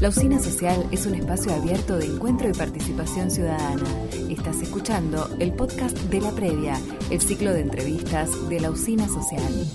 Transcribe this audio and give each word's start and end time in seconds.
La 0.00 0.10
Usina 0.10 0.38
Social 0.38 0.86
es 0.92 1.06
un 1.06 1.16
espacio 1.16 1.52
abierto 1.52 1.96
de 1.96 2.06
encuentro 2.06 2.48
y 2.48 2.52
participación 2.52 3.32
ciudadana. 3.32 3.82
Estás 4.30 4.62
escuchando 4.62 5.28
el 5.40 5.52
podcast 5.52 5.96
de 5.96 6.20
La 6.20 6.30
Previa, 6.30 6.80
el 7.10 7.20
ciclo 7.20 7.52
de 7.52 7.62
entrevistas 7.62 8.48
de 8.48 8.60
la 8.60 8.70
Usina 8.70 9.08
Social. 9.08 9.66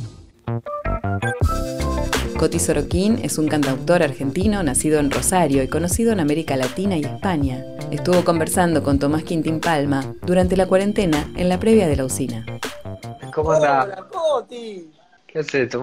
Coti 2.39 2.57
Soroquín 2.57 3.19
es 3.21 3.37
un 3.37 3.49
cantautor 3.49 4.01
argentino 4.01 4.63
nacido 4.63 4.99
en 4.99 5.11
Rosario 5.11 5.61
y 5.61 5.67
conocido 5.67 6.13
en 6.13 6.21
América 6.21 6.55
Latina 6.55 6.95
y 6.97 7.03
España. 7.03 7.65
Estuvo 7.91 8.23
conversando 8.23 8.81
con 8.81 8.99
Tomás 8.99 9.23
Quintín 9.23 9.59
Palma 9.59 10.15
durante 10.25 10.55
la 10.55 10.67
cuarentena 10.67 11.31
en 11.35 11.49
la 11.49 11.59
previa 11.59 11.87
de 11.87 11.97
la 11.97 12.05
usina. 12.05 12.45
¿Cómo 13.33 13.51
anda? 13.51 13.83
Hola, 13.83 14.07
Coti. 14.09 14.89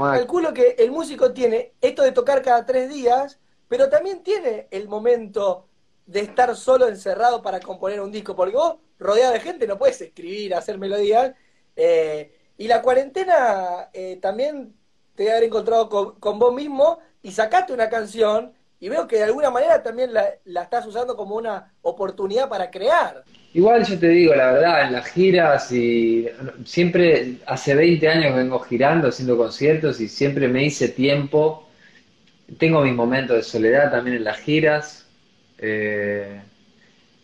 Calculo 0.08 0.52
que 0.54 0.76
el 0.78 0.90
músico 0.90 1.32
tiene 1.32 1.74
esto 1.80 2.02
de 2.02 2.12
tocar 2.12 2.42
cada 2.42 2.66
tres 2.66 2.88
días, 2.88 3.38
pero 3.68 3.88
también 3.88 4.22
tiene 4.22 4.68
el 4.70 4.88
momento 4.88 5.68
de 6.06 6.20
estar 6.20 6.56
solo 6.56 6.88
encerrado 6.88 7.42
para 7.42 7.60
componer 7.60 8.00
un 8.00 8.10
disco, 8.12 8.34
porque 8.34 8.56
vos, 8.56 8.76
rodeado 8.98 9.32
de 9.32 9.40
gente, 9.40 9.66
no 9.66 9.78
puedes 9.78 10.00
escribir, 10.00 10.54
hacer 10.54 10.78
melodías. 10.78 11.34
eh, 11.76 12.34
y 12.56 12.68
la 12.68 12.82
cuarentena 12.82 13.88
eh, 13.94 14.18
también 14.20 14.74
te 15.14 15.22
debe 15.24 15.32
haber 15.36 15.44
encontrado 15.48 15.88
con, 15.88 16.20
con 16.20 16.38
vos 16.38 16.52
mismo 16.54 16.98
y 17.22 17.32
sacaste 17.32 17.72
una 17.72 17.88
canción 17.88 18.52
y 18.80 18.88
veo 18.88 19.06
que 19.06 19.16
de 19.18 19.24
alguna 19.24 19.50
manera 19.50 19.82
también 19.82 20.12
la, 20.14 20.26
la 20.44 20.62
estás 20.62 20.86
usando 20.86 21.16
como 21.16 21.36
una 21.36 21.74
oportunidad 21.82 22.48
para 22.48 22.70
crear. 22.70 23.26
Igual 23.52 23.84
yo 23.84 23.98
te 23.98 24.08
digo, 24.08 24.34
la 24.34 24.52
verdad, 24.52 24.86
en 24.86 24.92
las 24.92 25.06
giras 25.08 25.72
y 25.72 26.28
siempre, 26.64 27.38
hace 27.46 27.74
20 27.74 28.08
años 28.08 28.36
vengo 28.36 28.60
girando, 28.60 29.08
haciendo 29.08 29.36
conciertos 29.36 30.00
y 30.00 30.08
siempre 30.08 30.46
me 30.48 30.64
hice 30.64 30.88
tiempo. 30.90 31.68
Tengo 32.58 32.82
mis 32.82 32.94
momentos 32.94 33.36
de 33.36 33.42
soledad 33.44 33.90
también 33.92 34.18
en 34.18 34.24
las 34.24 34.38
giras. 34.40 35.08
eh, 35.58 36.42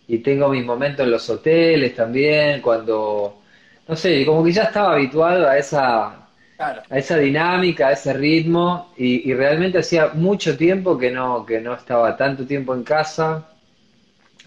y 0.08 0.18
tengo 0.20 0.48
mis 0.50 0.64
momentos 0.64 1.04
en 1.06 1.12
los 1.12 1.28
hoteles 1.30 1.94
también, 1.96 2.60
cuando, 2.62 3.42
no 3.88 3.96
sé, 3.96 4.24
como 4.26 4.44
que 4.44 4.52
ya 4.52 4.64
estaba 4.64 4.94
habituado 4.94 5.48
a 5.48 5.58
esa, 5.58 6.25
Claro. 6.56 6.82
a 6.88 6.98
esa 6.98 7.18
dinámica, 7.18 7.88
a 7.88 7.92
ese 7.92 8.12
ritmo, 8.14 8.92
y, 8.96 9.30
y 9.30 9.34
realmente 9.34 9.78
hacía 9.78 10.08
mucho 10.14 10.56
tiempo 10.56 10.96
que 10.96 11.10
no, 11.10 11.44
que 11.44 11.60
no 11.60 11.74
estaba 11.74 12.16
tanto 12.16 12.46
tiempo 12.46 12.74
en 12.74 12.82
casa, 12.82 13.48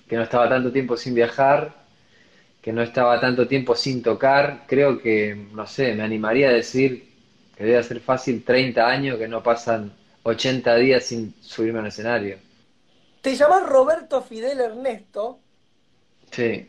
que 0.08 0.16
no 0.16 0.24
estaba 0.24 0.50
tanto 0.50 0.72
tiempo 0.72 0.98
sin 0.98 1.14
viajar, 1.14 1.76
que 2.62 2.74
no 2.74 2.82
estaba 2.82 3.20
tanto 3.20 3.48
tiempo 3.48 3.76
sin 3.76 4.02
tocar. 4.02 4.64
Creo 4.68 5.00
que, 5.00 5.36
no 5.54 5.68
sé, 5.68 5.94
me 5.94 6.04
animaría 6.04 6.50
a 6.50 6.54
decir 6.54 7.08
que 7.56 7.64
debe 7.64 7.84
ser 7.84 8.00
fácil 8.00 8.44
30 8.44 8.88
años 8.88 9.18
que 9.18 9.28
no 9.28 9.44
pasan 9.44 9.94
80 10.24 10.76
días 10.78 11.04
sin 11.06 11.34
subirme 11.42 11.80
al 11.80 11.88
escenario. 11.88 12.38
Te 13.22 13.36
llamás 13.36 13.68
Roberto 13.68 14.22
Fidel 14.22 14.60
Ernesto. 14.60 15.40
Sí. 16.32 16.68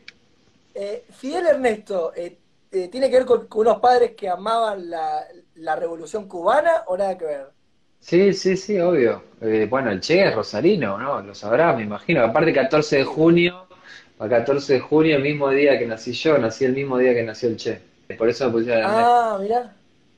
Eh, 0.75 1.05
Fidel 1.11 1.47
Ernesto, 1.47 2.13
eh, 2.15 2.37
eh, 2.71 2.89
¿tiene 2.89 3.11
que 3.11 3.17
ver 3.19 3.27
con, 3.27 3.47
con 3.49 3.63
unos 3.63 3.81
padres 3.81 4.13
que 4.17 4.29
amaban 4.29 4.89
la, 4.91 5.27
la 5.55 5.77
revolución 5.77 6.29
cubana 6.29 6.85
o 6.87 6.97
nada 6.97 7.17
que 7.19 7.25
ver? 7.25 7.53
Sí, 8.01 8.33
sí, 8.33 8.57
sí, 8.57 8.79
obvio. 8.81 9.23
Eh, 9.41 9.67
bueno, 9.69 9.91
el 9.91 10.01
Che 10.01 10.27
es 10.27 10.35
rosarino, 10.35 10.99
¿no? 10.99 11.21
Lo 11.23 11.35
sabrás, 11.35 11.77
me 11.77 11.83
imagino. 11.85 12.23
Aparte, 12.25 12.53
14 12.53 12.97
de 12.99 13.05
junio, 13.05 13.67
a 14.19 14.29
14 14.29 14.75
de 14.75 14.81
junio, 14.81 15.17
el 15.17 15.23
mismo 15.23 15.51
día 15.51 15.79
que 15.79 15.87
nací 15.87 16.13
yo, 16.13 16.39
nací 16.39 16.65
el 16.65 16.73
mismo 16.75 16.99
día 16.99 17.15
que 17.15 17.23
nació 17.23 17.49
el 17.51 17.57
Che. 17.57 17.81
Por 18.19 18.29
eso 18.29 18.47
me 18.47 18.53
pusieron. 18.53 18.85
Ah, 18.85 19.39
mirá, 19.41 19.77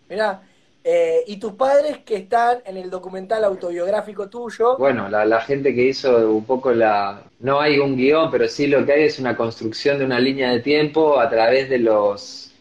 mirá. 0.09 0.43
Eh, 0.85 1.25
y 1.27 1.39
tus 1.39 1.53
padres 1.55 1.99
que 2.05 2.17
están 2.17 2.63
en 2.65 2.77
el 2.77 2.91
documental 2.91 3.45
autobiográfico 3.45 4.29
tuyo, 4.29 4.77
Bueno, 4.77 5.09
la, 5.09 5.25
la 5.25 5.41
gente 5.41 5.75
que 5.75 5.85
hizo 5.85 6.31
un 6.35 6.45
poco 6.45 6.73
la... 6.73 7.23
No 7.41 7.61
hay 7.61 7.79
un 7.79 7.97
guion, 7.97 8.31
pero 8.31 8.49
sí 8.49 8.67
lo 8.67 8.85
que 8.85 8.93
hay 8.93 9.03
es 9.05 9.19
una 9.19 9.37
construcción 9.37 9.99
de 9.99 10.05
una 10.05 10.19
línea 10.19 10.51
de 10.51 10.61
tiempo 10.61 11.21
a 11.21 11.29
través 11.29 11.69
de 11.69 11.79
los, 11.79 12.52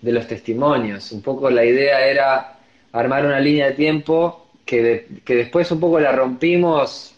de 0.00 0.12
los 0.12 0.26
testimonios. 0.26 1.12
Un 1.12 1.22
poco 1.22 1.50
la 1.50 1.64
idea 1.64 2.06
era 2.06 2.58
armar 2.92 3.24
una 3.26 3.40
línea 3.40 3.66
de 3.66 3.72
tiempo 3.74 4.48
que, 4.64 4.82
de- 4.82 5.06
que 5.24 5.34
después 5.36 5.70
un 5.70 5.80
poco 5.80 6.00
la 6.00 6.12
rompimos, 6.12 7.14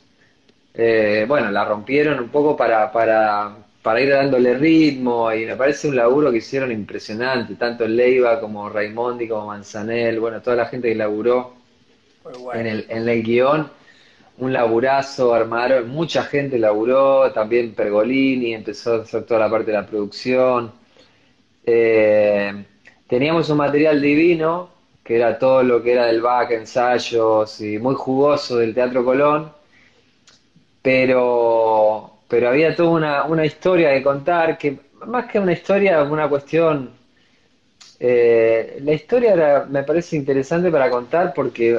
eh, 0.74 1.24
bueno, 1.28 1.50
la 1.50 1.64
rompieron 1.64 2.18
un 2.20 2.28
poco 2.30 2.56
para, 2.56 2.90
para, 2.92 3.56
para 3.82 4.00
ir 4.00 4.10
dándole 4.10 4.54
ritmo 4.54 5.32
y 5.32 5.46
me 5.46 5.56
parece 5.56 5.88
un 5.88 5.96
laburo 5.96 6.30
que 6.30 6.38
hicieron 6.38 6.72
impresionante, 6.72 7.54
tanto 7.56 7.86
Leiva 7.86 8.40
como 8.40 8.68
Raimondi 8.68 9.28
como 9.28 9.46
Manzanel, 9.48 10.20
bueno, 10.20 10.40
toda 10.42 10.56
la 10.56 10.66
gente 10.66 10.88
que 10.88 10.94
laburó 10.94 11.54
bueno. 12.40 12.60
en 12.60 12.66
el, 12.66 12.86
en 12.88 13.08
el 13.08 13.22
guion, 13.22 13.70
un 14.38 14.52
laburazo, 14.52 15.34
armaron, 15.34 15.88
mucha 15.90 16.24
gente 16.24 16.58
laburó, 16.58 17.32
también 17.32 17.74
Pergolini 17.74 18.54
empezó 18.54 18.94
a 18.94 19.02
hacer 19.02 19.24
toda 19.24 19.40
la 19.40 19.50
parte 19.50 19.70
de 19.72 19.78
la 19.78 19.86
producción. 19.86 20.72
Eh, 21.64 22.64
teníamos 23.12 23.48
un 23.50 23.58
material 23.58 24.00
divino, 24.00 24.50
que 25.04 25.16
era 25.16 25.38
todo 25.38 25.62
lo 25.62 25.82
que 25.82 25.92
era 25.92 26.06
del 26.06 26.20
back, 26.22 26.50
ensayos 26.52 27.60
y 27.60 27.78
muy 27.78 27.94
jugoso 27.94 28.58
del 28.58 28.74
Teatro 28.74 29.04
Colón, 29.04 29.52
pero, 30.82 32.10
pero 32.28 32.48
había 32.48 32.74
toda 32.74 32.90
una, 32.90 33.24
una 33.24 33.44
historia 33.44 33.90
que 33.94 34.02
contar, 34.02 34.58
que 34.58 34.78
más 35.06 35.26
que 35.30 35.38
una 35.38 35.52
historia, 35.52 36.02
una 36.02 36.28
cuestión 36.28 36.90
eh, 38.00 38.78
la 38.82 38.92
historia 38.92 39.32
era- 39.34 39.64
me 39.64 39.82
parece 39.84 40.16
interesante 40.16 40.70
para 40.70 40.90
contar 40.90 41.32
porque 41.34 41.78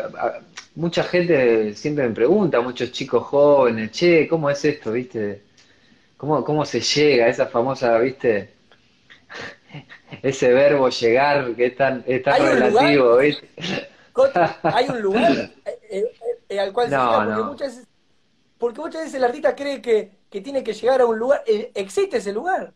mucha 0.75 1.03
gente 1.03 1.73
siempre 1.75 2.07
me 2.07 2.13
pregunta, 2.15 2.61
muchos 2.61 2.91
chicos 2.91 3.23
jóvenes, 3.23 3.91
che, 3.91 4.27
¿cómo 4.27 4.49
es 4.49 4.63
esto, 4.65 4.91
viste? 4.91 5.41
¿Cómo, 6.17 6.43
cómo 6.43 6.65
se 6.65 6.81
llega 6.81 7.25
a 7.25 7.29
esa 7.29 7.47
famosa, 7.47 7.97
viste? 7.99 8.49
Ese 10.21 10.53
verbo 10.53 10.89
llegar 10.89 11.55
que 11.55 11.67
es 11.67 11.75
tan, 11.75 12.03
es 12.07 12.23
tan 12.23 12.33
¿Hay 12.33 12.41
un 12.41 12.59
relativo, 12.59 13.05
lugar? 13.11 13.25
¿hay 14.69 14.89
un 14.89 15.01
lugar 15.01 15.31
eh, 15.65 15.79
eh, 15.89 16.05
eh, 16.49 16.59
al 16.59 16.73
cual 16.73 16.91
se 16.91 17.01
llega? 17.01 17.21
Porque 17.23 17.43
no. 17.43 17.43
muchas 17.43 17.75
veces, 17.75 17.89
porque 18.57 18.81
muchas 18.81 19.03
veces 19.03 19.15
el 19.15 19.23
artista 19.25 19.55
cree 19.55 19.81
que, 19.81 20.11
que 20.29 20.41
tiene 20.41 20.63
que 20.63 20.73
llegar 20.73 21.01
a 21.01 21.05
un 21.07 21.19
lugar. 21.19 21.43
Eh, 21.47 21.71
¿Existe 21.75 22.17
ese 22.17 22.33
lugar? 22.33 22.75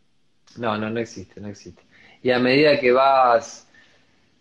No, 0.56 0.76
no, 0.78 0.90
no 0.90 1.00
existe, 1.00 1.40
no 1.40 1.48
existe. 1.48 1.82
Y 2.22 2.30
a 2.30 2.38
medida 2.38 2.78
que 2.80 2.92
vas, 2.92 3.67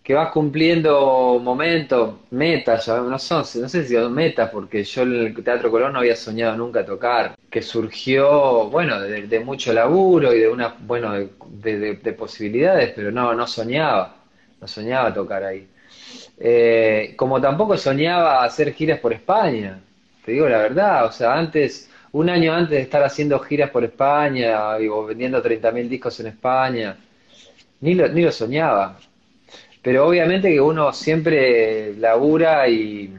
que 0.07 0.13
vas 0.13 0.31
cumpliendo 0.31 1.38
momentos, 1.44 2.16
metas, 2.31 2.88
no 2.88 3.19
son, 3.19 3.40
no 3.40 3.68
sé 3.68 3.85
si 3.85 3.94
son 3.94 4.13
metas, 4.13 4.50
porque 4.50 4.81
yo 4.85 5.01
en 5.01 5.13
el 5.13 5.44
Teatro 5.44 5.69
Colón 5.69 5.91
no 5.91 6.00
había 6.00 6.16
soñado 6.16 6.56
nunca 6.56 6.85
tocar, 6.85 7.35
que 7.50 7.62
surgió, 7.62 8.69
bueno, 8.69 9.01
de, 9.01 9.40
mucho 9.41 9.73
laburo 9.73 10.34
y 10.34 10.40
de 10.40 10.47
una, 10.47 10.73
bueno, 10.79 11.12
de 11.13 12.16
posibilidades, 12.17 12.94
pero 12.96 13.12
no, 13.12 13.34
no 13.34 13.46
soñaba, 13.47 14.16
no 14.62 14.67
soñaba 14.69 15.13
tocar 15.13 15.44
ahí. 15.44 15.67
Eh, 16.40 17.13
como 17.17 17.41
tampoco 17.41 17.75
soñaba 17.75 18.46
hacer 18.46 18.73
giras 18.73 19.00
por 19.00 19.12
España, 19.12 19.78
te 20.23 20.31
digo 20.31 20.47
la 20.47 20.59
verdad, 20.59 21.06
o 21.06 21.12
sea, 21.12 21.34
antes, 21.34 21.90
un 22.13 22.29
año 22.29 22.53
antes 22.53 22.78
de 22.78 22.81
estar 22.81 23.03
haciendo 23.03 23.40
giras 23.40 23.72
por 23.72 23.84
España, 23.84 24.78
digo, 24.78 25.06
vendiendo 25.06 25.44
30.000 25.44 25.90
discos 25.90 26.17
en 26.22 26.28
España, 26.28 26.96
ni 27.81 27.94
lo, 27.94 28.07
ni 28.07 28.22
lo 28.22 28.31
soñaba. 28.31 28.97
Pero 29.87 30.05
obviamente 30.05 30.51
que 30.51 30.59
uno 30.59 30.91
siempre 30.91 31.95
labura 31.95 32.67
y, 32.67 33.15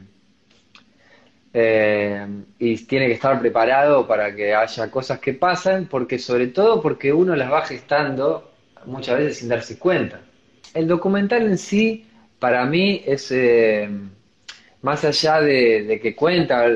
eh, 1.51 2.27
y 2.59 2.77
tiene 2.85 3.07
que 3.07 3.13
estar 3.13 3.39
preparado 3.39 4.05
para 4.05 4.35
que 4.35 4.53
haya 4.53 4.91
cosas 4.91 5.17
que 5.17 5.33
pasan, 5.33 5.87
porque 5.87 6.19
sobre 6.19 6.45
todo 6.49 6.79
porque 6.79 7.11
uno 7.11 7.35
las 7.35 7.51
va 7.51 7.65
gestando 7.65 8.51
muchas 8.85 9.17
veces 9.17 9.37
sin 9.39 9.49
darse 9.49 9.79
cuenta. 9.79 10.21
El 10.75 10.87
documental 10.87 11.47
en 11.47 11.57
sí, 11.57 12.05
para 12.37 12.63
mí, 12.65 13.01
es 13.03 13.31
eh, 13.31 13.89
más 14.83 15.03
allá 15.03 15.41
de, 15.41 15.85
de 15.85 15.99
que 15.99 16.15
cuenta 16.15 16.67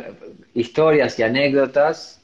historias 0.55 1.19
y 1.19 1.21
anécdotas 1.21 2.19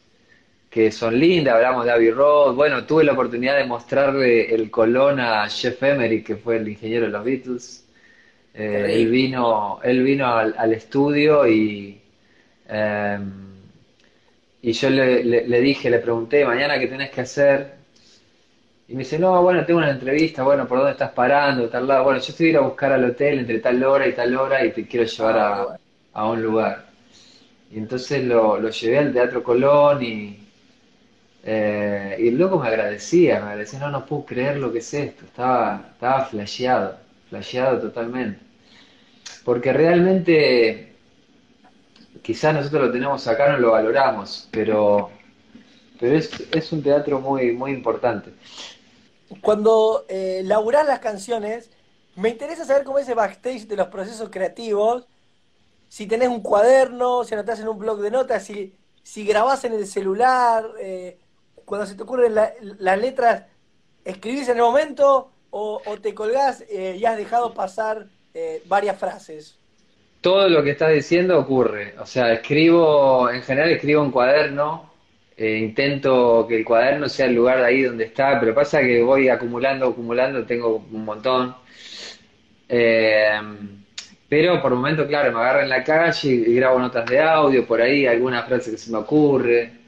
que 0.69 0.91
son 0.91 1.19
lindas, 1.19 1.55
hablamos 1.55 1.85
de 1.85 1.91
Abbey 1.91 2.11
Road, 2.11 2.53
bueno, 2.55 2.85
tuve 2.85 3.03
la 3.03 3.13
oportunidad 3.13 3.57
de 3.57 3.65
mostrarle 3.65 4.53
el 4.53 4.69
Colón 4.71 5.19
a 5.19 5.49
Jeff 5.49 5.81
Emery, 5.83 6.23
que 6.23 6.37
fue 6.37 6.57
el 6.57 6.67
ingeniero 6.69 7.05
de 7.07 7.11
los 7.11 7.23
Beatles. 7.25 7.85
Eh, 8.53 8.87
él 8.95 9.09
vino, 9.09 9.79
él 9.83 10.03
vino 10.03 10.27
al, 10.27 10.55
al 10.57 10.73
estudio 10.73 11.47
y, 11.47 12.01
eh, 12.69 13.19
y 14.61 14.71
yo 14.73 14.89
le, 14.89 15.23
le- 15.23 15.47
le 15.47 15.61
dije, 15.61 15.89
le 15.89 15.99
pregunté, 15.99 16.45
mañana 16.45 16.79
qué 16.79 16.87
tenés 16.87 17.09
que 17.11 17.21
hacer. 17.21 17.79
Y 18.87 18.93
me 18.93 18.99
dice, 18.99 19.19
no, 19.19 19.41
bueno, 19.43 19.65
tengo 19.65 19.79
una 19.79 19.91
entrevista, 19.91 20.43
bueno, 20.43 20.67
¿por 20.67 20.79
dónde 20.79 20.93
estás 20.93 21.11
parando? 21.11 21.69
Tal 21.69 21.87
lado. 21.87 22.03
Bueno, 22.05 22.19
yo 22.19 22.31
estoy 22.31 22.47
a 22.47 22.49
ir 22.49 22.57
a 22.57 22.61
buscar 22.61 22.91
al 22.91 23.05
hotel 23.05 23.39
entre 23.39 23.59
tal 23.59 23.83
hora 23.83 24.07
y 24.07 24.13
tal 24.15 24.35
hora 24.35 24.65
y 24.65 24.73
te 24.73 24.87
quiero 24.87 25.05
llevar 25.05 25.37
Ah, 25.37 25.37
a, 25.37 25.79
a 26.13 26.29
un 26.29 26.41
lugar. 26.41 26.91
Y 27.69 27.79
entonces 27.79 28.23
lo, 28.25 28.59
lo 28.59 28.69
llevé 28.71 28.99
al 28.99 29.13
Teatro 29.13 29.43
Colón 29.43 30.03
y, 30.03 30.48
eh, 31.43 32.17
y 32.19 32.31
loco 32.31 32.59
me 32.59 32.67
agradecía, 32.67 33.39
me 33.39 33.47
agradecía, 33.47 33.79
no, 33.79 33.91
no 33.91 34.05
puedo 34.05 34.25
creer 34.25 34.57
lo 34.57 34.71
que 34.71 34.79
es 34.79 34.93
esto, 34.93 35.25
estaba, 35.25 35.89
estaba 35.93 36.25
flasheado, 36.25 36.97
flasheado 37.29 37.79
totalmente. 37.79 38.41
Porque 39.45 39.71
realmente 39.71 40.93
quizás 42.21 42.53
nosotros 42.53 42.87
lo 42.87 42.91
tenemos 42.91 43.27
acá, 43.27 43.51
no 43.51 43.57
lo 43.57 43.71
valoramos, 43.71 44.47
pero, 44.51 45.09
pero 45.99 46.17
es, 46.17 46.71
un 46.71 46.83
teatro 46.83 47.19
muy, 47.19 47.51
muy 47.53 47.71
importante. 47.71 48.31
Cuando 49.41 50.05
eh, 50.09 50.41
laburás 50.43 50.85
las 50.85 50.99
canciones, 50.99 51.69
me 52.15 52.29
interesa 52.29 52.65
saber 52.65 52.83
cómo 52.83 52.99
es 52.99 53.07
el 53.07 53.15
backstage 53.15 53.65
de 53.65 53.77
los 53.77 53.87
procesos 53.87 54.29
creativos. 54.29 55.07
Si 55.87 56.05
tenés 56.05 56.29
un 56.29 56.41
cuaderno, 56.41 57.23
si 57.23 57.33
anotás 57.33 57.59
en 57.59 57.69
un 57.69 57.79
blog 57.79 58.01
de 58.01 58.11
notas, 58.11 58.43
si, 58.43 58.75
si 59.03 59.25
grabás 59.25 59.63
en 59.63 59.73
el 59.73 59.87
celular, 59.87 60.69
eh, 60.79 61.17
cuando 61.69 61.85
se 61.85 61.93
te 61.93 62.01
ocurren 62.01 62.33
las 62.33 62.99
letras, 62.99 63.43
¿escribís 64.03 64.49
en 64.49 64.57
el 64.57 64.63
momento 64.63 65.31
o, 65.51 65.79
te 66.01 66.15
colgás 66.15 66.65
eh, 66.67 66.97
y 66.99 67.05
has 67.05 67.15
dejado 67.15 67.53
pasar 67.53 68.07
eh, 68.33 68.63
varias 68.65 68.97
frases? 68.97 69.55
Todo 70.19 70.49
lo 70.49 70.63
que 70.63 70.71
estás 70.71 70.91
diciendo 70.91 71.37
ocurre. 71.37 71.93
O 71.99 72.07
sea, 72.07 72.33
escribo, 72.33 73.29
en 73.29 73.43
general 73.43 73.69
escribo 73.69 74.03
en 74.03 74.09
cuaderno, 74.09 74.91
eh, 75.37 75.57
intento 75.57 76.47
que 76.49 76.57
el 76.57 76.65
cuaderno 76.65 77.07
sea 77.07 77.27
el 77.27 77.35
lugar 77.35 77.59
de 77.59 77.65
ahí 77.65 77.83
donde 77.83 78.05
está, 78.05 78.39
pero 78.39 78.55
pasa 78.55 78.81
que 78.81 79.03
voy 79.03 79.29
acumulando, 79.29 79.89
acumulando, 79.89 80.43
tengo 80.47 80.83
un 80.91 81.05
montón. 81.05 81.55
pero 84.27 84.59
por 84.59 84.73
momento, 84.73 85.05
claro, 85.05 85.31
me 85.31 85.39
agarro 85.39 85.61
en 85.61 85.69
la 85.69 85.83
calle 85.83 86.31
y 86.31 86.55
grabo 86.55 86.79
notas 86.79 87.05
de 87.05 87.19
audio, 87.19 87.67
por 87.67 87.79
ahí 87.79 88.07
alguna 88.07 88.41
frase 88.41 88.71
que 88.71 88.77
se 88.77 88.91
me 88.91 88.97
ocurre. 88.97 89.78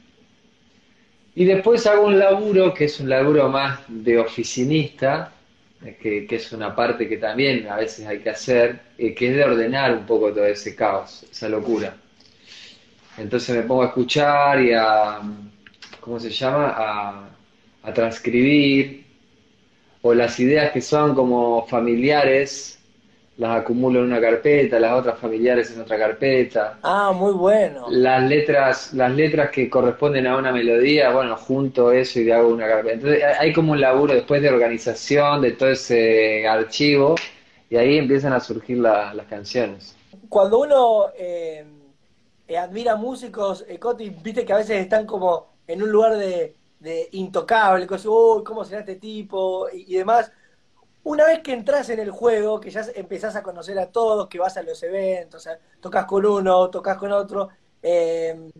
Y 1.34 1.44
después 1.44 1.86
hago 1.86 2.06
un 2.06 2.18
laburo 2.18 2.74
que 2.74 2.84
es 2.84 3.00
un 3.00 3.08
laburo 3.08 3.48
más 3.48 3.80
de 3.88 4.18
oficinista, 4.18 5.32
que, 6.00 6.26
es 6.28 6.52
una 6.52 6.76
parte 6.76 7.08
que 7.08 7.16
también 7.16 7.66
a 7.68 7.76
veces 7.76 8.06
hay 8.06 8.20
que 8.20 8.30
hacer, 8.30 8.80
eh, 8.98 9.14
que 9.14 9.30
es 9.30 9.36
de 9.36 9.44
ordenar 9.44 9.96
un 9.96 10.04
poco 10.04 10.32
todo 10.32 10.46
ese 10.46 10.76
caos, 10.76 11.24
esa 11.30 11.48
locura. 11.48 11.96
Entonces 13.16 13.56
me 13.56 13.62
pongo 13.62 13.82
a 13.82 13.86
escuchar 13.86 14.62
y 14.62 14.72
a, 14.72 15.20
¿cómo 16.00 16.20
se 16.20 16.30
llama? 16.30 16.74
A, 16.76 17.28
a 17.82 17.92
transcribir, 17.94 19.02
o 20.02 20.14
las 20.14 20.38
ideas 20.40 20.72
que 20.72 20.80
son 20.80 21.14
como 21.14 21.66
familiares, 21.66 22.78
las 23.42 23.60
acumulo 23.60 23.98
en 23.98 24.06
una 24.06 24.20
carpeta, 24.20 24.78
las 24.78 24.92
otras 24.92 25.18
familiares 25.18 25.70
en 25.72 25.80
otra 25.80 25.98
carpeta. 25.98 26.78
Ah, 26.82 27.12
muy 27.12 27.32
bueno. 27.32 27.86
Las 27.90 28.22
letras, 28.22 28.94
las 28.94 29.12
letras 29.12 29.50
que 29.50 29.68
corresponden 29.68 30.28
a 30.28 30.36
una 30.36 30.52
melodía, 30.52 31.10
bueno, 31.10 31.36
junto 31.36 31.90
eso 31.90 32.20
y 32.20 32.30
hago 32.30 32.48
una 32.48 32.68
carpeta. 32.68 32.94
Entonces 32.94 33.22
hay 33.40 33.52
como 33.52 33.72
un 33.72 33.80
laburo 33.80 34.14
después 34.14 34.40
de 34.42 34.48
organización 34.48 35.42
de 35.42 35.52
todo 35.52 35.70
ese 35.70 36.46
archivo 36.46 37.16
y 37.68 37.76
ahí 37.76 37.98
empiezan 37.98 38.32
a 38.32 38.38
surgir 38.38 38.78
las 38.78 39.26
canciones. 39.28 39.96
Cuando 40.28 40.60
uno 40.60 41.06
eh, 41.18 41.64
eh, 42.46 42.56
admira 42.56 42.94
músicos, 42.94 43.64
eh, 43.68 43.76
Coti, 43.78 44.10
viste 44.10 44.44
que 44.44 44.52
a 44.52 44.58
veces 44.58 44.80
están 44.80 45.04
como 45.04 45.48
en 45.66 45.82
un 45.82 45.90
lugar 45.90 46.16
de, 46.16 46.54
intocable, 47.10 47.88
como, 47.88 48.44
¿cómo 48.44 48.64
será 48.64 48.80
este 48.80 48.96
tipo? 48.96 49.66
y 49.72 49.94
demás 49.94 50.30
una 51.04 51.24
vez 51.24 51.40
que 51.40 51.52
entras 51.52 51.90
en 51.90 51.98
el 51.98 52.10
juego, 52.10 52.60
que 52.60 52.70
ya 52.70 52.84
empezás 52.94 53.34
a 53.36 53.42
conocer 53.42 53.78
a 53.78 53.86
todos, 53.86 54.28
que 54.28 54.38
vas 54.38 54.56
a 54.56 54.62
los 54.62 54.82
eventos, 54.82 55.48
tocas 55.80 56.04
con 56.04 56.24
uno, 56.24 56.70
tocas 56.70 56.96
con 56.96 57.10
otro, 57.12 57.48
eh, 57.82 58.50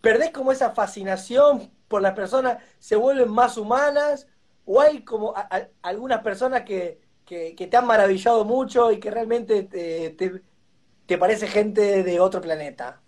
perdés 0.00 0.30
como 0.30 0.52
esa 0.52 0.70
fascinación 0.70 1.70
por 1.88 2.02
las 2.02 2.14
personas, 2.14 2.58
se 2.78 2.96
vuelven 2.96 3.30
más 3.30 3.56
humanas, 3.56 4.26
o 4.66 4.80
hay 4.80 5.02
como 5.02 5.32
algunas 5.82 6.20
personas 6.20 6.62
que, 6.62 7.00
te 7.24 7.76
han 7.76 7.86
maravillado 7.86 8.44
mucho 8.44 8.92
y 8.92 9.00
que 9.00 9.10
realmente 9.10 9.62
te, 9.62 11.16
parece 11.16 11.46
gente 11.46 12.02
de 12.02 12.20
otro 12.20 12.40
planeta. 12.42 13.00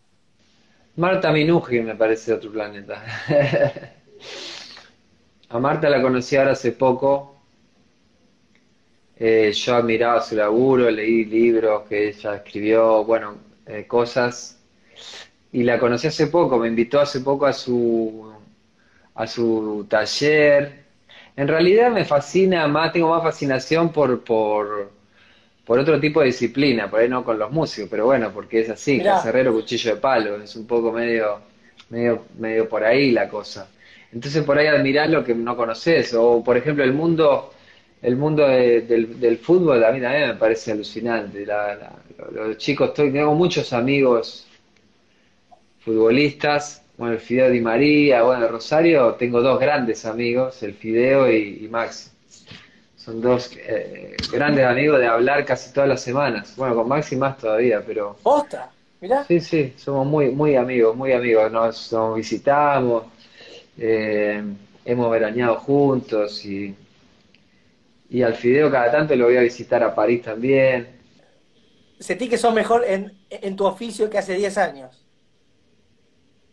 Marta 0.96 1.30
Minuji 1.32 1.80
me 1.80 1.94
parece 1.94 2.30
de 2.30 2.36
otro 2.38 2.50
planeta. 2.50 3.02
a 5.50 5.58
Marta 5.58 5.90
la 5.90 6.00
conocí 6.00 6.36
ahora 6.36 6.52
hace 6.52 6.72
poco, 6.72 7.39
eh, 9.22 9.52
yo 9.52 9.74
admiraba 9.74 10.22
su 10.22 10.34
laburo, 10.34 10.90
leí 10.90 11.26
libros 11.26 11.82
que 11.86 12.08
ella 12.08 12.36
escribió, 12.36 13.04
bueno, 13.04 13.36
eh, 13.66 13.84
cosas. 13.86 14.58
Y 15.52 15.62
la 15.62 15.78
conocí 15.78 16.06
hace 16.06 16.28
poco, 16.28 16.58
me 16.58 16.68
invitó 16.68 17.00
hace 17.00 17.20
poco 17.20 17.44
a 17.44 17.52
su, 17.52 18.32
a 19.14 19.26
su 19.26 19.86
taller. 19.90 20.84
En 21.36 21.48
realidad 21.48 21.90
me 21.90 22.06
fascina 22.06 22.66
más, 22.66 22.92
tengo 22.94 23.10
más 23.10 23.22
fascinación 23.22 23.92
por, 23.92 24.24
por, 24.24 24.90
por 25.66 25.78
otro 25.78 26.00
tipo 26.00 26.20
de 26.20 26.26
disciplina, 26.26 26.90
por 26.90 27.00
ahí 27.00 27.08
no 27.08 27.22
con 27.22 27.38
los 27.38 27.50
músicos, 27.50 27.90
pero 27.90 28.06
bueno, 28.06 28.30
porque 28.32 28.60
es 28.60 28.70
así, 28.70 29.02
cerrero 29.22 29.52
cuchillo 29.52 29.94
de 29.96 30.00
palo, 30.00 30.40
es 30.42 30.56
un 30.56 30.66
poco 30.66 30.92
medio, 30.92 31.40
medio, 31.90 32.24
medio 32.38 32.68
por 32.68 32.84
ahí 32.84 33.10
la 33.10 33.28
cosa. 33.28 33.68
Entonces 34.12 34.42
por 34.44 34.58
ahí 34.58 34.66
admirás 34.66 35.10
lo 35.10 35.22
que 35.24 35.34
no 35.34 35.56
conoces, 35.56 36.14
o 36.14 36.42
por 36.42 36.56
ejemplo 36.56 36.84
el 36.84 36.94
mundo 36.94 37.52
el 38.02 38.16
mundo 38.16 38.46
del, 38.46 39.38
fútbol 39.38 39.84
a 39.84 39.92
mí 39.92 40.00
también 40.00 40.28
me 40.28 40.34
parece 40.34 40.72
alucinante. 40.72 41.46
los 42.32 42.56
chicos, 42.56 42.90
estoy, 42.90 43.12
tengo 43.12 43.34
muchos 43.34 43.72
amigos 43.72 44.46
futbolistas, 45.80 46.82
bueno, 46.96 47.14
el 47.14 47.20
Fideo 47.20 47.50
Di 47.50 47.60
María, 47.60 48.22
bueno, 48.22 48.44
el 48.44 48.52
Rosario, 48.52 49.14
tengo 49.14 49.40
dos 49.40 49.58
grandes 49.58 50.04
amigos, 50.04 50.62
el 50.62 50.74
Fideo 50.74 51.30
y, 51.30 51.68
Maxi. 51.70 52.10
Son 52.96 53.20
dos 53.22 53.56
eh, 53.56 54.14
grandes 54.30 54.66
amigos 54.66 54.98
de 55.00 55.06
hablar 55.06 55.44
casi 55.46 55.72
todas 55.72 55.88
las 55.88 56.02
semanas. 56.02 56.54
Bueno, 56.56 56.76
con 56.76 56.88
Maxi 56.88 57.16
más 57.16 57.38
todavía, 57.38 57.82
pero... 57.86 58.16
¿Posta? 58.22 58.70
Mirá. 59.00 59.24
Sí, 59.24 59.40
sí, 59.40 59.72
somos 59.76 60.06
muy, 60.06 60.30
muy 60.30 60.56
amigos, 60.56 60.94
muy 60.94 61.12
amigos. 61.12 61.50
Nos, 61.50 62.14
visitamos, 62.14 63.04
eh, 63.78 64.42
hemos 64.84 65.10
veraneado 65.10 65.56
juntos 65.56 66.44
y 66.44 66.74
y 68.10 68.22
al 68.22 68.34
Fideo 68.34 68.70
cada 68.70 68.90
tanto 68.90 69.14
lo 69.14 69.26
voy 69.26 69.36
a 69.36 69.42
visitar 69.42 69.82
a 69.84 69.94
París 69.94 70.22
también. 70.22 70.88
¿Sentí 72.00 72.28
que 72.28 72.36
sos 72.36 72.52
mejor 72.52 72.84
en, 72.84 73.56
tu 73.56 73.64
oficio 73.64 74.10
que 74.10 74.18
hace 74.18 74.34
10 74.34 74.58
años? 74.58 75.06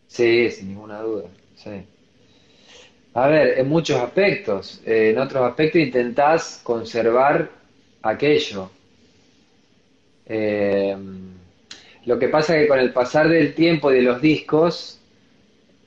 Sí, 0.07 0.51
sin 0.51 0.69
ninguna 0.69 1.01
duda. 1.01 1.29
Sí. 1.55 1.83
A 3.15 3.27
ver, 3.27 3.57
en 3.57 3.67
muchos 3.67 3.99
aspectos. 3.99 4.81
Eh, 4.85 5.11
en 5.11 5.17
otros 5.17 5.43
aspectos 5.49 5.81
intentás 5.81 6.61
conservar 6.63 7.49
aquello. 8.03 8.69
Eh, 10.27 10.95
lo 12.05 12.19
que 12.19 12.27
pasa 12.27 12.55
es 12.55 12.63
que 12.63 12.67
con 12.67 12.79
el 12.79 12.93
pasar 12.93 13.29
del 13.29 13.55
tiempo 13.55 13.91
y 13.91 13.95
de 13.95 14.01
los 14.03 14.21
discos, 14.21 14.99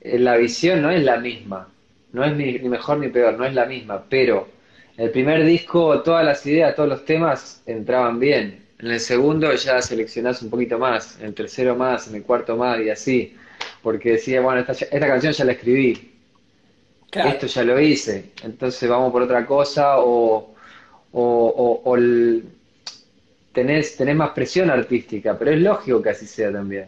eh, 0.01 0.19
la 0.19 0.35
visión 0.35 0.81
no 0.81 0.91
es 0.91 1.03
la 1.03 1.17
misma. 1.17 1.69
No 2.11 2.25
es 2.25 2.35
ni 2.35 2.59
mejor 2.67 2.97
ni 2.97 3.07
peor, 3.07 3.37
no 3.37 3.45
es 3.45 3.53
la 3.53 3.65
misma, 3.65 4.03
pero 4.09 4.49
el 5.01 5.09
primer 5.09 5.43
disco, 5.43 6.03
todas 6.03 6.23
las 6.23 6.45
ideas, 6.45 6.75
todos 6.75 6.87
los 6.87 7.05
temas 7.05 7.63
entraban 7.65 8.19
bien. 8.19 8.67
En 8.77 8.91
el 8.91 8.99
segundo 8.99 9.51
ya 9.51 9.81
seleccionás 9.81 10.43
un 10.43 10.51
poquito 10.51 10.77
más, 10.77 11.19
en 11.19 11.25
el 11.25 11.33
tercero 11.33 11.75
más, 11.75 12.07
en 12.07 12.17
el 12.17 12.23
cuarto 12.23 12.55
más 12.55 12.79
y 12.81 12.91
así. 12.91 13.35
Porque 13.81 14.11
decía, 14.11 14.41
bueno, 14.41 14.61
esta, 14.61 14.99
canción 14.99 15.33
ya 15.33 15.45
la 15.45 15.53
escribí. 15.53 16.19
Esto 17.11 17.47
ya 17.47 17.63
lo 17.63 17.79
hice. 17.79 18.29
Entonces 18.43 18.87
vamos 18.87 19.11
por 19.11 19.23
otra 19.23 19.43
cosa 19.43 19.97
o, 19.97 20.53
o, 21.13 21.97
tenés, 23.53 23.97
tenés 23.97 24.15
más 24.15 24.29
presión 24.33 24.69
artística, 24.69 25.35
pero 25.35 25.49
es 25.49 25.61
lógico 25.61 25.99
que 25.99 26.11
así 26.11 26.27
sea 26.27 26.51
también. 26.51 26.87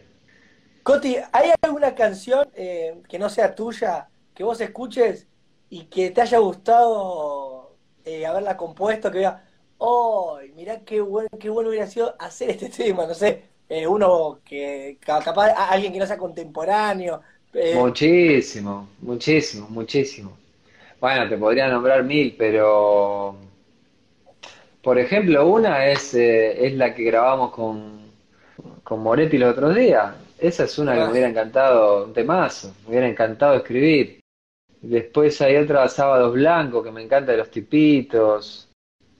Coti, 0.83 1.15
¿hay 1.31 1.49
alguna 1.63 1.95
canción 1.95 2.47
eh, 2.53 2.93
que 3.09 3.17
no 3.17 3.27
sea 3.27 3.55
tuya, 3.55 4.07
que 4.35 4.43
vos 4.43 4.61
escuches 4.61 5.25
y 5.71 5.85
que 5.85 6.11
te 6.11 6.21
haya 6.21 6.37
gustado 6.37 7.42
eh, 8.05 8.25
haberla 8.25 8.57
compuesto, 8.57 9.11
que 9.11 9.19
vea, 9.19 9.43
¡oh! 9.77 10.39
Mirá 10.55 10.81
qué 10.81 11.01
bueno, 11.01 11.29
qué 11.39 11.49
bueno 11.49 11.69
hubiera 11.69 11.87
sido 11.87 12.15
hacer 12.19 12.51
este 12.51 12.69
tema, 12.69 13.05
no 13.05 13.13
sé, 13.13 13.43
eh, 13.69 13.87
uno 13.87 14.39
que 14.45 14.97
capaz, 15.05 15.53
alguien 15.69 15.93
que 15.93 15.99
no 15.99 16.05
sea 16.05 16.17
contemporáneo. 16.17 17.21
Eh. 17.53 17.75
Muchísimo, 17.75 18.89
muchísimo, 19.01 19.67
muchísimo. 19.69 20.37
Bueno, 20.99 21.27
te 21.29 21.37
podría 21.37 21.67
nombrar 21.67 22.03
mil, 22.03 22.35
pero 22.37 23.35
por 24.81 24.97
ejemplo, 24.99 25.47
una 25.47 25.87
es, 25.87 26.13
es 26.13 26.73
la 26.73 26.93
que 26.93 27.03
grabamos 27.03 27.51
con, 27.51 28.11
con 28.83 29.01
Moretti 29.01 29.37
el 29.37 29.43
otro 29.43 29.73
día. 29.73 30.15
Esa 30.39 30.65
es 30.65 30.77
una 30.77 30.93
que 30.93 30.99
me 31.01 31.11
hubiera 31.11 31.29
encantado, 31.29 32.05
un 32.05 32.13
temazo, 32.13 32.73
me 32.83 32.89
hubiera 32.89 33.07
encantado 33.07 33.55
escribir. 33.55 34.22
Después 34.83 35.39
hay 35.41 35.55
otra 35.55 35.87
Sábados 35.87 36.33
Blancos 36.33 36.83
que 36.83 36.91
me 36.91 37.01
encanta 37.01 37.31
de 37.31 37.37
los 37.37 37.49
tipitos. 37.49 38.67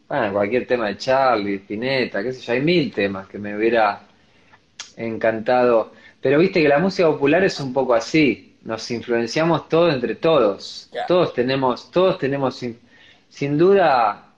Bueno, 0.10 0.34
cualquier 0.34 0.67
tema 0.67 0.88
de 0.88 0.98
Charlie, 0.98 1.55
Spinetta, 1.55 2.22
qué 2.22 2.34
sé 2.34 2.41
yo, 2.41 2.51
hay 2.51 2.62
mil 2.62 2.91
temas 2.91 3.27
que 3.27 3.39
me 3.39 3.55
hubiera 3.55 4.01
encantado. 4.98 5.93
Pero 6.20 6.39
viste 6.39 6.62
que 6.62 6.67
la 6.67 6.79
música 6.79 7.08
popular 7.08 7.46
es 7.46 7.58
un 7.62 7.72
poco 7.72 7.93
así, 7.93 8.58
nos 8.63 8.91
influenciamos 8.91 9.70
todos 9.70 9.93
entre 9.93 10.15
todos. 10.15 10.91
Todos 11.08 11.34
tenemos, 11.34 11.89
todos 11.91 12.17
tenemos, 12.17 12.62
sin, 13.29 13.58
duda, 13.58 14.34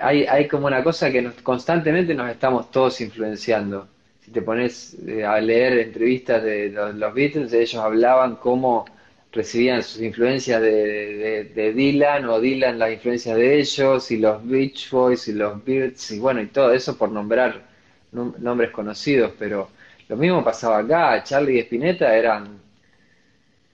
hay, 0.00 0.24
hay 0.24 0.48
como 0.48 0.66
una 0.66 0.82
cosa 0.82 1.08
que 1.12 1.22
nos, 1.22 1.34
constantemente 1.34 2.14
nos 2.14 2.28
estamos 2.28 2.72
todos 2.72 3.00
influenciando. 3.00 3.86
si 4.24 4.32
te 4.32 4.42
pones 4.42 4.96
eh, 5.06 5.24
a 5.24 5.40
leer 5.40 5.78
entrevistas 5.78 6.42
de 6.42 6.70
los, 6.70 6.96
los 6.96 7.14
Beatles, 7.14 7.52
ellos 7.52 7.76
hablaban 7.76 8.34
cómo 8.36 8.86
recibían 9.36 9.82
sus 9.82 10.00
influencias 10.00 10.60
de, 10.62 11.50
de, 11.54 11.72
Dylan 11.72 12.24
o 12.24 12.40
Dylan 12.40 12.78
las 12.78 12.92
influencias 12.92 13.36
de 13.36 13.60
ellos 13.60 14.10
y 14.10 14.16
los 14.16 14.44
Beach 14.46 14.90
Boys 14.90 15.28
y 15.28 15.34
los 15.34 15.62
Beatles 15.64 16.10
y 16.10 16.18
bueno 16.18 16.40
y 16.40 16.46
todo 16.46 16.72
eso 16.72 16.96
por 16.96 17.10
nombrar 17.10 17.66
nombres 18.12 18.70
conocidos 18.70 19.32
pero 19.38 19.68
lo 20.08 20.16
mismo 20.16 20.42
pasaba 20.42 20.78
acá. 20.78 21.22
Charlie 21.22 21.56
y 21.56 21.60
Spinetta 21.60 22.16
eran 22.16 22.60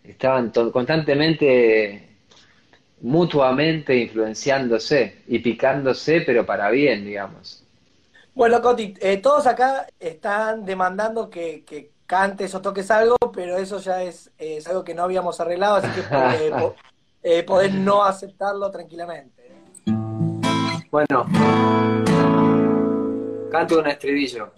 estaban 0.03 0.51
constantemente 0.51 2.09
mutuamente 3.03 3.97
influenciándose 3.97 5.23
y 5.29 5.39
picándose 5.39 6.23
pero 6.23 6.45
para 6.45 6.71
bien 6.71 7.05
digamos. 7.05 7.63
Bueno 8.35 8.61
Coti 8.61 8.95
eh, 9.01 9.19
todos 9.19 9.47
acá 9.47 9.87
están 10.01 10.65
demandando 10.65 11.31
que 11.31 11.92
cantes 12.07 12.55
o 12.55 12.61
toques 12.61 12.91
algo, 12.91 13.17
pero 13.33 13.57
eso 13.57 13.79
ya 13.79 14.03
es, 14.03 14.31
es 14.39 14.67
algo 14.67 14.85
que 14.85 14.95
no 14.95 15.03
habíamos 15.05 15.41
arreglado, 15.41 15.77
así 15.77 15.89
que 15.89 16.01
eh, 16.01 16.73
eh, 17.23 17.43
podés 17.43 17.73
no 17.73 18.05
aceptarlo 18.05 18.71
tranquilamente. 18.71 19.43
Bueno, 20.91 21.27
canto 23.51 23.79
un 23.79 23.87
estribillo. 23.87 24.53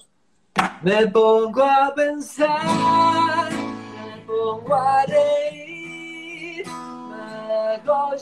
Me 0.82 1.06
pongo 1.08 1.62
a 1.62 1.92
pensar, 1.94 3.50
me 3.52 4.22
pongo 4.26 4.74
a 4.74 5.04
reír, 5.06 6.66
me 6.66 7.74
hago 7.74 8.16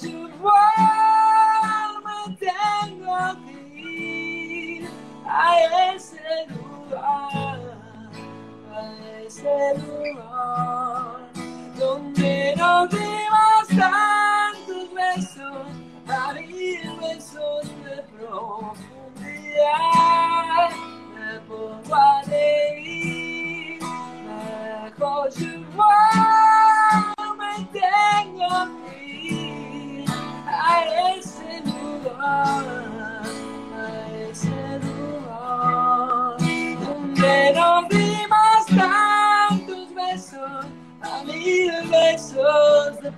me 2.05 2.37
tengo 2.37 3.17
que 3.45 3.79
ir 3.79 4.89
a 5.27 5.95
ese 5.95 6.21
lugar 6.49 7.62
ese 9.27 9.75
lugar 9.79 11.19
donde 11.79 12.32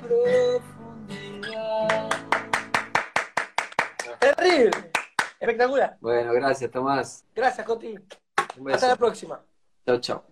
profundidad. 0.06 2.10
Terrible. 4.20 4.90
Espectacular. 5.40 5.96
Bueno, 6.00 6.32
gracias, 6.32 6.70
Tomás. 6.70 7.24
Gracias, 7.34 7.66
Coti. 7.66 7.96
Hasta 8.72 8.88
la 8.88 8.96
próxima. 8.96 9.40
Chao, 9.86 10.00
chao. 10.00 10.24